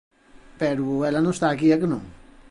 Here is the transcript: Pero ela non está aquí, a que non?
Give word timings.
Pero 0.61 0.85
ela 1.07 1.23
non 1.23 1.33
está 1.35 1.47
aquí, 1.49 1.67
a 1.71 1.77
que 1.81 1.91
non? 1.93 2.03